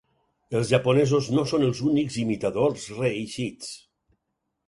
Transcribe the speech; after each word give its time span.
Els 0.59 0.69
japonesos 0.69 1.27
no 1.39 1.43
són 1.51 1.65
els 1.67 1.83
únics 1.91 2.17
imitadors 2.23 2.87
reeixits. 3.01 3.71